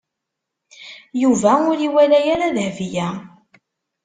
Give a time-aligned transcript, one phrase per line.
[1.21, 3.07] Yuba ur iwala ara Dahbiya.